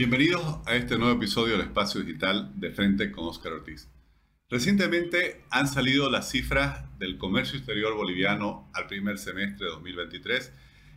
[0.00, 3.86] Bienvenidos a este nuevo episodio del Espacio Digital de Frente con Oscar Ortiz.
[4.48, 10.54] Recientemente han salido las cifras del comercio exterior boliviano al primer semestre de 2023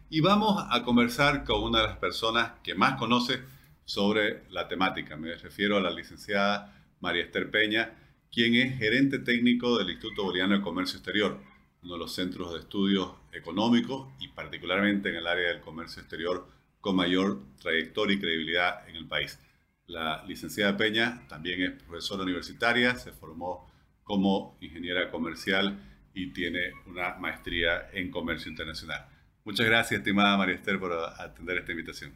[0.10, 3.42] y vamos a conversar con una de las personas que más conoce
[3.84, 5.18] sobre la temática.
[5.18, 7.96] Me refiero a la licenciada María Esther Peña,
[8.32, 11.42] quien es gerente técnico del Instituto Boliviano de Comercio Exterior,
[11.84, 16.48] uno de los centros de estudios económicos y particularmente en el área del comercio exterior
[16.84, 19.40] con mayor trayectoria y credibilidad en el país.
[19.88, 23.72] La licenciada Peña también es profesora universitaria, se formó
[24.04, 25.80] como ingeniera comercial
[26.14, 29.08] y tiene una maestría en comercio internacional.
[29.46, 32.12] Muchas gracias, estimada María Esther, por atender esta invitación.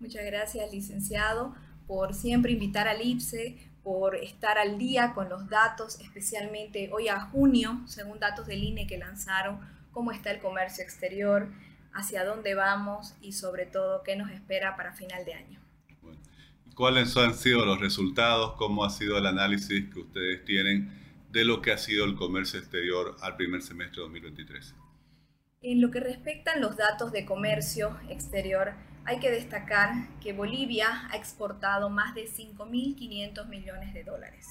[0.00, 1.54] Muchas gracias, licenciado,
[1.86, 7.20] por siempre invitar al IPSE, por estar al día con los datos, especialmente hoy a
[7.20, 11.50] junio, según datos del INE que lanzaron, cómo está el comercio exterior,
[11.94, 15.60] hacia dónde vamos y sobre todo qué nos espera para final de año.
[16.74, 18.54] ¿Cuáles han sido los resultados?
[18.56, 20.90] ¿Cómo ha sido el análisis que ustedes tienen
[21.30, 24.74] de lo que ha sido el comercio exterior al primer semestre de 2023?
[25.62, 28.72] En lo que respecta a los datos de comercio exterior,
[29.04, 29.90] hay que destacar
[30.20, 34.48] que Bolivia ha exportado más de 5.500 millones de dólares,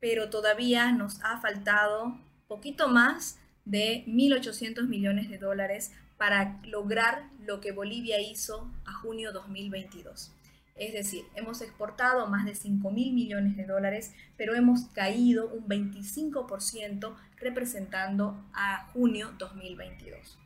[0.00, 7.60] pero todavía nos ha faltado poquito más de 1.800 millones de dólares para lograr lo
[7.60, 10.32] que Bolivia hizo a junio 2022.
[10.78, 15.66] Es decir, hemos exportado más de 5 mil millones de dólares, pero hemos caído un
[15.66, 20.38] 25% representando a junio 2022.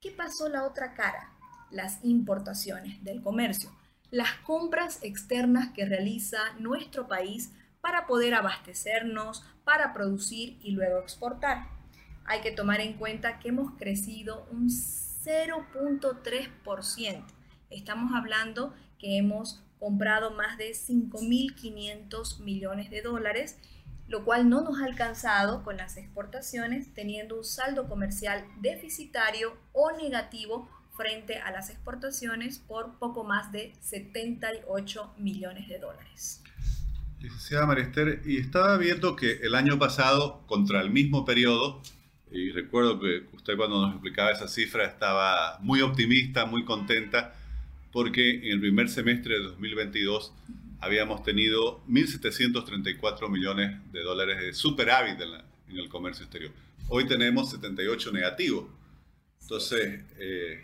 [0.00, 1.32] ¿Qué pasó la otra cara?
[1.70, 3.70] Las importaciones del comercio,
[4.10, 11.68] las compras externas que realiza nuestro país para poder abastecernos, para producir y luego exportar.
[12.24, 14.70] Hay que tomar en cuenta que hemos crecido un
[15.28, 17.24] 0.3%.
[17.68, 23.58] Estamos hablando que hemos comprado más de 5.500 millones de dólares,
[24.08, 29.92] lo cual no nos ha alcanzado con las exportaciones, teniendo un saldo comercial deficitario o
[29.92, 36.42] negativo frente a las exportaciones por poco más de 78 millones de dólares.
[37.20, 41.82] Licenciada Marister, y estaba viendo que el año pasado, contra el mismo periodo,
[42.30, 47.34] y recuerdo que usted cuando nos explicaba esa cifra estaba muy optimista, muy contenta,
[47.92, 50.32] porque en el primer semestre de 2022
[50.80, 56.52] habíamos tenido 1.734 millones de dólares de superávit en, el comercio exterior.
[56.88, 58.66] Hoy tenemos 78 negativos.
[59.42, 60.60] Entonces, eh,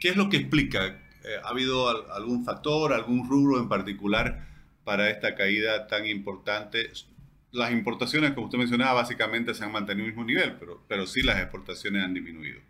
[0.00, 0.86] ¿qué es lo que explica?
[0.86, 4.46] Eh, ¿Ha habido algún factor, algún rubro en particular
[4.84, 6.90] para esta caída tan importante?
[7.52, 11.22] Las importaciones, como usted mencionaba, básicamente se han mantenido al mismo nivel, pero, pero sí
[11.22, 12.60] las exportaciones han disminuido.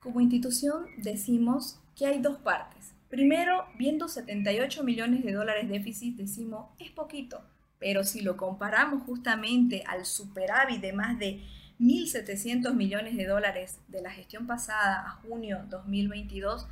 [0.00, 2.94] Como institución decimos que hay dos partes.
[3.08, 7.42] Primero, viendo 78 millones de dólares déficit, decimos, es poquito,
[7.78, 11.42] pero si lo comparamos justamente al superávit de más de
[11.80, 16.66] 1.700 millones de dólares de la gestión pasada a junio 2022,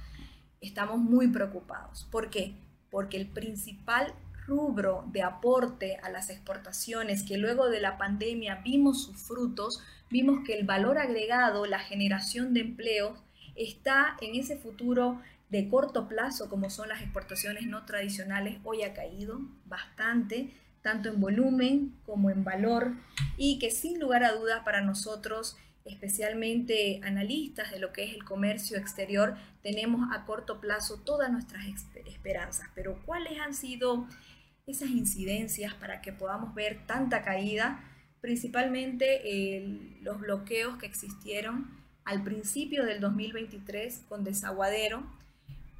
[0.60, 2.06] estamos muy preocupados.
[2.10, 2.54] ¿Por qué?
[2.90, 4.14] Porque el principal
[4.48, 10.40] rubro de aporte a las exportaciones que luego de la pandemia vimos sus frutos, vimos
[10.44, 13.20] que el valor agregado, la generación de empleos,
[13.54, 15.20] está en ese futuro
[15.50, 20.50] de corto plazo, como son las exportaciones no tradicionales, hoy ha caído bastante,
[20.82, 22.94] tanto en volumen como en valor,
[23.36, 28.24] y que sin lugar a dudas para nosotros, especialmente analistas de lo que es el
[28.24, 31.64] comercio exterior, tenemos a corto plazo todas nuestras
[32.06, 32.68] esperanzas.
[32.74, 34.06] Pero ¿cuáles han sido
[34.68, 37.84] esas incidencias para que podamos ver tanta caída?
[38.20, 39.22] Principalmente
[40.02, 41.70] los bloqueos que existieron
[42.04, 45.02] al principio del 2023 con Desaguadero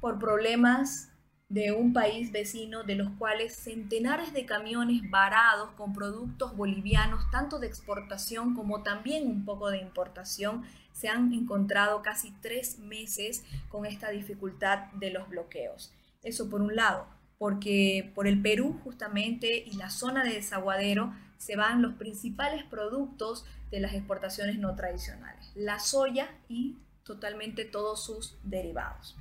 [0.01, 1.09] por problemas
[1.49, 7.57] de un país vecino de los cuales centenares de camiones varados con productos bolivianos, tanto
[7.57, 10.63] de exportación como también un poco de importación,
[10.93, 15.91] se han encontrado casi tres meses con esta dificultad de los bloqueos.
[16.21, 17.07] Eso por un lado,
[17.39, 23.45] porque por el Perú justamente y la zona de desaguadero se van los principales productos
[23.71, 29.15] de las exportaciones no tradicionales, la soya y totalmente todos sus derivados.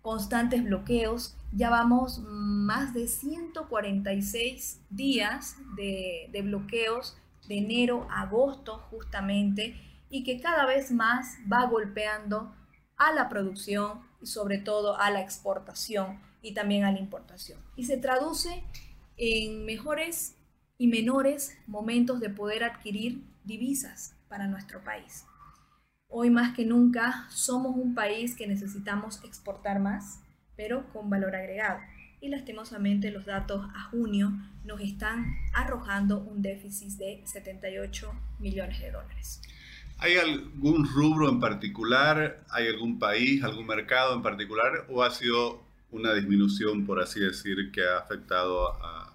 [0.00, 7.16] Constantes bloqueos, ya vamos más de 146 días de, de bloqueos
[7.48, 12.54] de enero a agosto justamente y que cada vez más va golpeando
[12.96, 17.58] a la producción y sobre todo a la exportación y también a la importación.
[17.74, 18.62] Y se traduce
[19.16, 20.36] en mejores
[20.76, 25.24] y menores momentos de poder adquirir divisas para nuestro país.
[26.08, 30.20] Hoy más que nunca somos un país que necesitamos exportar más,
[30.54, 31.80] pero con valor agregado.
[32.20, 34.32] y lastimosamente los datos a junio
[34.64, 39.42] nos están arrojando un déficit de 78 millones de dólares.
[39.98, 45.63] ¿Hay algún rubro en particular, hay algún país, algún mercado en particular o ha sido
[45.94, 49.10] una disminución, por así decir, que ha afectado a,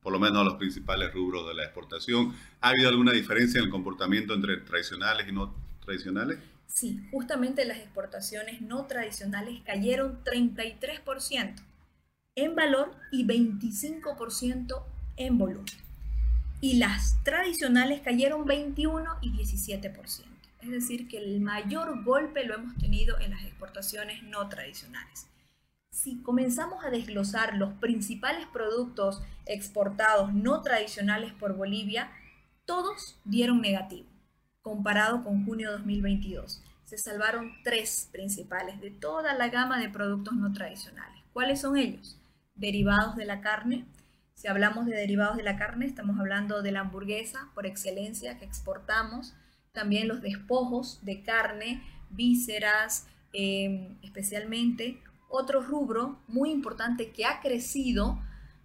[0.00, 2.34] por lo menos a los principales rubros de la exportación?
[2.60, 5.54] ¿Ha habido alguna diferencia en el comportamiento entre tradicionales y no
[5.84, 6.38] tradicionales?
[6.66, 11.54] Sí, justamente las exportaciones no tradicionales cayeron 33%
[12.36, 14.82] en valor y 25%
[15.16, 15.74] en volumen.
[16.62, 20.24] Y las tradicionales cayeron 21 y 17%.
[20.62, 25.29] Es decir, que el mayor golpe lo hemos tenido en las exportaciones no tradicionales.
[26.02, 32.10] Si comenzamos a desglosar los principales productos exportados no tradicionales por Bolivia,
[32.64, 34.08] todos dieron negativo,
[34.62, 36.62] comparado con junio 2022.
[36.86, 41.22] Se salvaron tres principales de toda la gama de productos no tradicionales.
[41.34, 42.16] ¿Cuáles son ellos?
[42.54, 43.86] derivados de la carne.
[44.34, 48.44] Si hablamos de derivados de la carne, estamos hablando de la hamburguesa por excelencia que
[48.44, 49.34] exportamos,
[49.72, 54.98] también los despojos de carne, vísceras, em, especialmente.
[55.32, 58.20] Otro rubro muy importante que ha crecido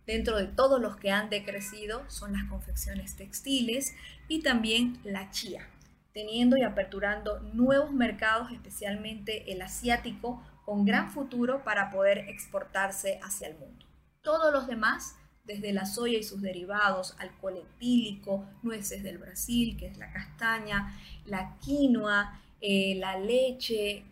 [0.08, 3.94] dentro de todos los que han decrecido son las confecciones textiles
[4.28, 5.70] y también la chía,
[6.12, 13.48] teniendo y aperturando nuevos mercados, especialmente el asiático, con gran futuro para poder exportarse hacia
[13.48, 13.86] el mundo.
[14.24, 19.86] Todos los demás, desde la soya y sus derivados, alcohol etílico, nueces del Brasil, que
[19.86, 24.04] es la castaña, la quinoa, eh, la leche,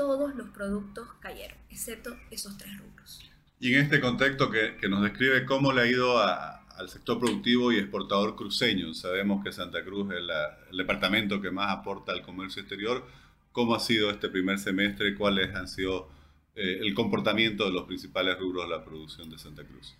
[0.00, 3.20] todos los productos cayeron, excepto esos tres rubros.
[3.58, 7.76] Y en este contexto que, nos describe cómo le ha ido al sector productivo y
[7.76, 10.22] exportador cruceño, sabemos que Santa Cruz es
[10.70, 13.04] el departamento que más aporta al comercio exterior,
[13.52, 15.16] ¿Cómo ha sido este primer semestre?
[15.16, 16.08] ¿Cuáles han sido
[16.54, 19.96] eh, el comportamiento de los principales rubros de la producción de Santa Cruz?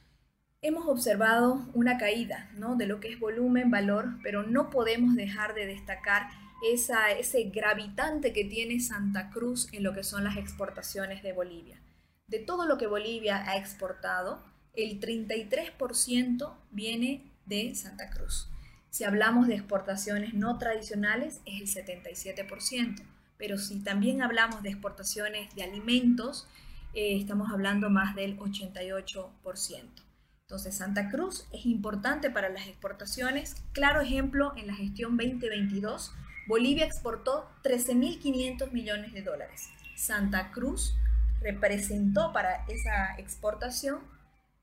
[0.62, 2.76] Hemos observado una caída ¿no?
[2.76, 6.28] de lo que es volumen, valor, pero no podemos dejar de destacar
[6.62, 11.80] esa, ese gravitante que tiene Santa Cruz en lo que son las exportaciones de Bolivia.
[12.26, 18.48] De todo lo que Bolivia ha exportado, el 33% viene de Santa Cruz.
[18.90, 23.02] Si hablamos de exportaciones no tradicionales, es el 77%
[23.40, 26.46] pero si también hablamos de exportaciones de alimentos,
[26.92, 30.04] eh, estamos hablando más del 88%.
[30.42, 33.56] Entonces, Santa Cruz es importante para las exportaciones.
[33.72, 36.12] Claro ejemplo, en la gestión 2022,
[36.50, 39.68] Bolivia exportó 13.500 millones de dólares.
[39.94, 40.96] Santa Cruz
[41.40, 44.00] representó para esa exportación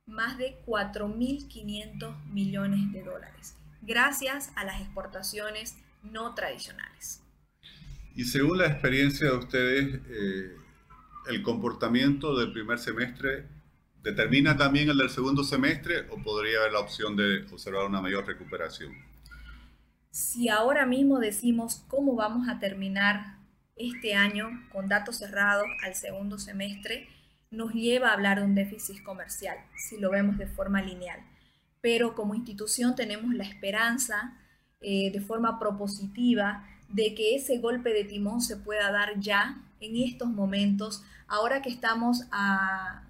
[0.06, 7.24] más de 4.500 millones de dólares, gracias a las exportaciones no tradicionales.
[8.16, 10.58] Y según la experiencia de ustedes, eh,
[11.30, 13.48] ¿el comportamiento del primer semestre
[14.04, 18.28] determina también el del segundo semestre o podría haber la opción de observar una mayor
[18.28, 18.92] recuperación?
[20.18, 23.38] Si ahora mismo decimos cómo vamos a terminar
[23.76, 27.08] este año con datos cerrados al segundo semestre,
[27.52, 31.20] nos lleva a hablar de un déficit comercial, si lo vemos de forma lineal.
[31.82, 34.36] Pero como institución tenemos la esperanza
[34.82, 39.98] eh, de forma propositiva de que ese golpe de timón se pueda dar ya en
[39.98, 43.07] estos momentos, ahora que estamos a,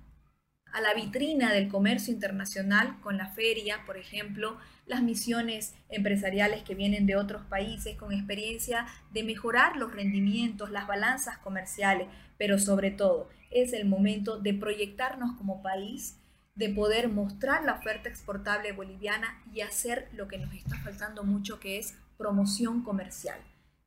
[0.73, 6.75] a la vitrina del comercio internacional con la feria, por ejemplo, las misiones empresariales que
[6.75, 12.07] vienen de otros países con experiencia de mejorar los rendimientos, las balanzas comerciales,
[12.37, 16.19] pero sobre todo es el momento de proyectarnos como país,
[16.55, 21.59] de poder mostrar la oferta exportable boliviana y hacer lo que nos está faltando mucho,
[21.59, 23.39] que es promoción comercial.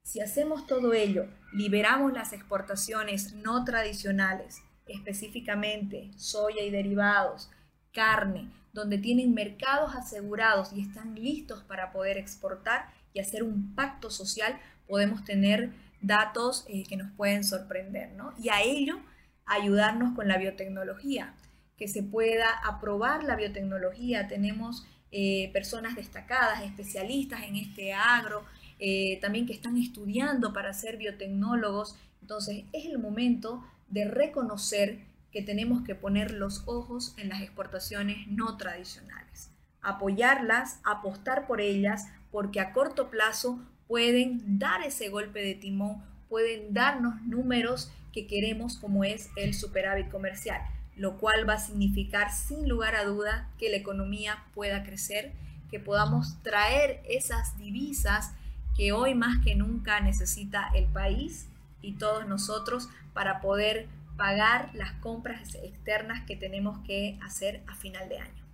[0.03, 7.51] Si hacemos todo ello, liberamos las exportaciones no tradicionales, específicamente soya y derivados,
[7.93, 14.11] carne, donde tienen mercados asegurados y están listos para poder exportar y hacer un pacto
[14.11, 18.33] social, podemos tener datos eh, que nos pueden sorprender, ¿no?
[18.43, 19.01] Y a ello
[19.47, 21.35] ayudarnos con la biotecnología,
[21.77, 24.29] que se pueda aprobar la biotecnología.
[24.29, 28.45] Tenemos eh, personas destacadas, especialistas en este agro,
[28.79, 31.97] eh, también que están estudiando para ser biotecnólogos.
[32.23, 35.01] Entonces es el momento de reconocer
[35.33, 39.51] que tenemos que poner los ojos en las exportaciones no tradicionales,
[39.83, 46.73] apoyarlas, apostar por ellas, porque a corto plazo pueden dar ese golpe de timón, pueden
[46.73, 50.61] darnos números que queremos como es el superávit comercial,
[50.97, 55.33] lo cual va a significar sin lugar a duda que la economía pueda crecer,
[55.71, 58.33] que podamos traer esas divisas
[58.77, 61.49] que hoy más que nunca necesita el país
[61.83, 68.09] y todos nosotros para poder pagar las compras externas que tenemos que hacer a final
[68.09, 68.45] de año.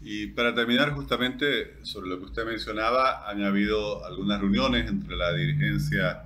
[0.00, 5.32] Y para terminar, justamente sobre lo que usted mencionaba, han habido algunas reuniones entre la
[5.32, 6.22] dirigencia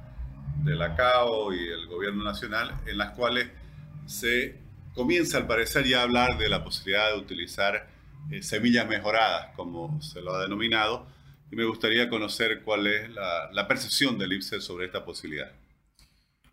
[0.62, 3.49] de la CAO y el gobierno nacional en las cuales
[4.06, 4.59] se
[4.94, 7.88] comienza al parecer ya a hablar de la posibilidad de utilizar
[8.30, 11.06] eh, semillas mejoradas, como se lo ha denominado,
[11.50, 15.50] y me gustaría conocer cuál es la, la percepción del IPSE sobre esta posibilidad.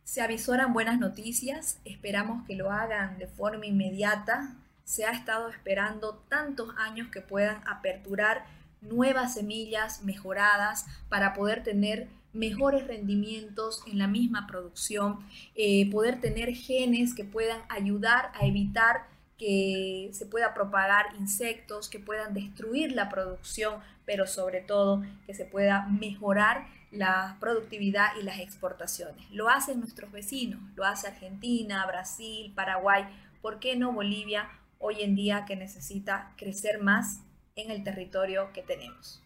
[0.10, 4.56] Se avisoran buenas noticias, esperamos que lo hagan de forma inmediata.
[4.84, 8.44] Se ha estado esperando tantos años que puedan aperturar
[8.82, 15.20] nuevas semillas mejoradas para poder tener mejores rendimientos en la misma producción,
[15.54, 19.06] eh, poder tener genes que puedan ayudar a evitar
[19.38, 23.76] que se pueda propagar insectos, que puedan destruir la producción,
[24.08, 29.30] pero sobre todo que se pueda mejorar la productividad y las exportaciones.
[29.32, 33.06] Lo hacen nuestros vecinos, lo hace Argentina, Brasil, Paraguay,
[33.42, 37.22] ¿por qué no Bolivia hoy en día que necesita crecer más
[37.56, 39.22] en el territorio que tenemos?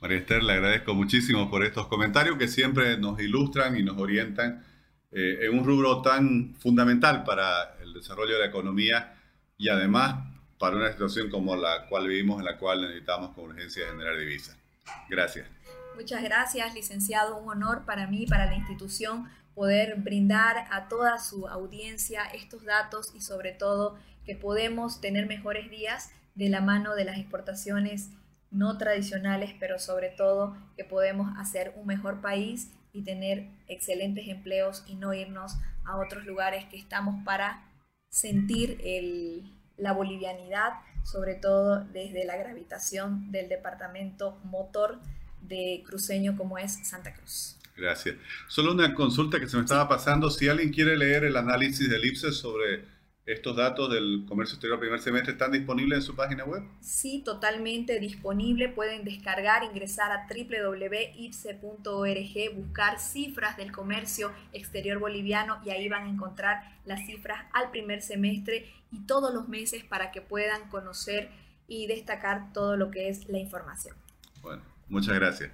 [0.00, 4.64] María Esther, le agradezco muchísimo por estos comentarios que siempre nos ilustran y nos orientan
[5.10, 9.16] eh, en un rubro tan fundamental para el desarrollo de la economía
[9.56, 10.24] y además
[10.58, 14.56] para una situación como la cual vivimos, en la cual necesitamos con urgencia generar divisas.
[15.08, 15.46] Gracias.
[15.98, 17.36] Muchas gracias, licenciado.
[17.38, 23.12] Un honor para mí, para la institución, poder brindar a toda su audiencia estos datos
[23.16, 28.10] y sobre todo que podemos tener mejores días de la mano de las exportaciones
[28.52, 34.84] no tradicionales, pero sobre todo que podemos hacer un mejor país y tener excelentes empleos
[34.86, 37.68] y no irnos a otros lugares que estamos para
[38.08, 38.78] sentir
[39.76, 45.00] la bolivianidad, sobre todo desde la gravitación del departamento motor
[45.48, 47.56] de cruceño como es Santa Cruz.
[47.76, 48.16] Gracias.
[48.48, 50.30] Solo una consulta que se me estaba pasando.
[50.30, 52.84] Si alguien quiere leer el análisis del IPSE sobre
[53.28, 56.62] ¿Estos datos del comercio exterior primer semestre están disponibles en su página web?
[56.80, 58.70] Sí, totalmente disponible.
[58.70, 61.60] Pueden descargar, ingresar a www.ipse.org,
[62.56, 68.00] buscar cifras del comercio exterior boliviano y ahí van a encontrar las cifras al primer
[68.00, 71.28] semestre y todos los meses para que puedan conocer
[71.66, 73.94] y destacar todo lo que es la información.
[74.40, 75.50] Bueno, muchas gracias.